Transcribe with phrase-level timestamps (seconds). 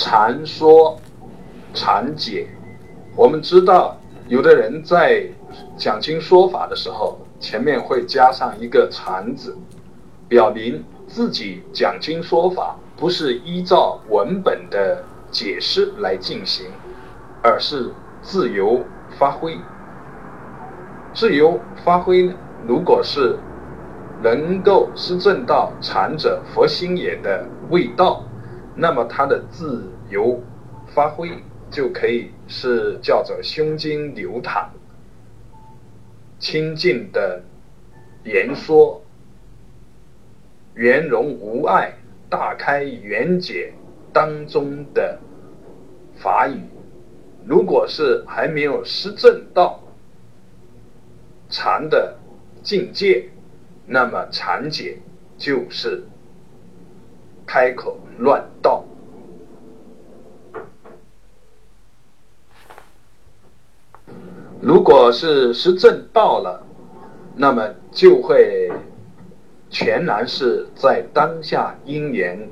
[0.00, 0.98] 禅说、
[1.74, 2.48] 禅解。
[3.14, 5.26] 我们知道，有的人在
[5.76, 9.54] 讲经说法的时候，前面会加上一个“禅”字，
[10.26, 16.64] 表明自己讲经说法不是依照文本的解释来进行，
[17.42, 17.92] 而是
[18.22, 18.82] 自由
[19.18, 19.58] 发挥。
[21.12, 22.32] 自由发挥呢，
[22.66, 23.38] 如果是
[24.22, 28.24] 能够施正到禅者佛心也的味道，
[28.80, 30.42] 那么他的自由
[30.86, 31.28] 发挥
[31.70, 34.70] 就可以是叫做胸襟流淌、
[36.38, 37.42] 清净的
[38.24, 39.02] 言说、
[40.72, 41.92] 圆融无碍、
[42.30, 43.74] 大开圆解
[44.14, 45.20] 当中的
[46.16, 46.58] 法语。
[47.46, 49.80] 如果是还没有施正到
[51.50, 52.16] 禅的
[52.62, 53.28] 境界，
[53.86, 54.98] 那么禅解
[55.36, 56.02] 就是
[57.52, 58.84] 开口乱道。
[64.60, 66.64] 如果是实证到了，
[67.34, 68.70] 那么就会
[69.68, 72.48] 全然是在当下因缘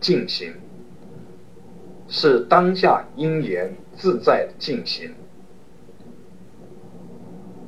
[0.00, 0.52] 进行，
[2.08, 5.14] 是当下因缘自在进行。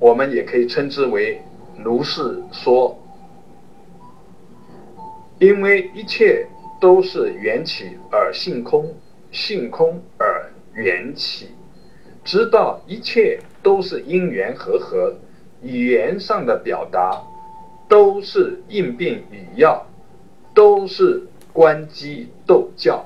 [0.00, 1.40] 我们也可以称之为。
[1.84, 2.98] 如是说，
[5.42, 6.46] 因为一切
[6.80, 8.94] 都是缘起而性空，
[9.32, 11.48] 性空而缘起，
[12.22, 15.12] 知道一切都是因缘和合，
[15.60, 17.20] 语言上的表达
[17.88, 19.84] 都是应变语要，
[20.54, 21.20] 都是
[21.52, 23.04] 关机斗教，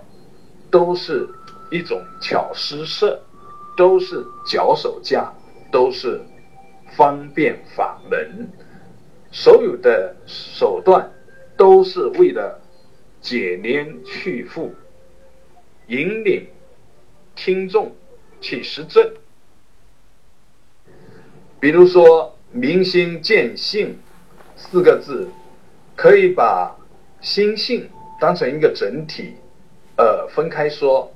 [0.71, 1.27] 都是
[1.71, 3.19] 一种巧施设，
[3.78, 5.33] 都是脚手架，
[5.73, 6.21] 都是
[6.98, 8.47] 方便法门。
[9.33, 11.11] 所有的手段
[11.57, 12.61] 都是为了
[13.21, 14.71] 解连去缚，
[15.89, 16.47] 引领
[17.35, 17.95] 听众
[18.41, 19.12] 去实证。
[21.59, 23.99] 比如说“明心见性”
[24.56, 25.28] 四个字，
[25.97, 26.77] 可以把
[27.21, 27.89] 心性
[28.21, 29.34] 当成一个整体，
[29.97, 31.11] 呃，分开说；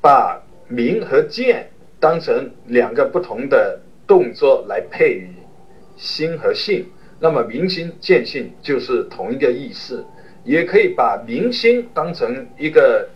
[0.00, 5.34] 把明和见当成两个不同的动作来配语，
[5.96, 6.86] 心和性。
[7.24, 10.04] 那么明心见性就是同一个意思，
[10.44, 13.08] 也可以把明心当成一个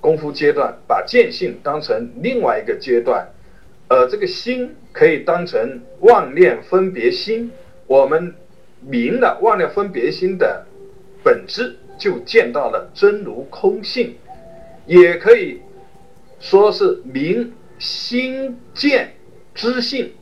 [0.00, 3.26] 功夫阶段，把见性当成另外一个阶段，
[3.88, 7.50] 呃，这个心可以当成妄念分别心，
[7.88, 8.32] 我们
[8.82, 10.64] 明了妄念分别心的
[11.24, 14.14] 本质，就见到了真如空性，
[14.86, 15.60] 也可以
[16.38, 19.12] 说是明心见
[19.56, 20.12] 知性，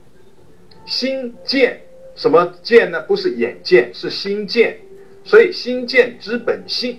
[0.87, 1.83] 心见。
[2.19, 3.01] 什么见呢？
[3.01, 4.79] 不是眼见，是心见。
[5.25, 6.99] 所以心见之本性，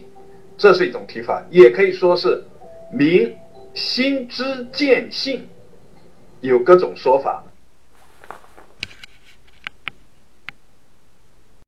[0.57, 2.43] 这是一种提法，也可以说是
[2.93, 3.35] 明
[3.73, 5.47] 心之见性，
[6.41, 7.43] 有各种说法。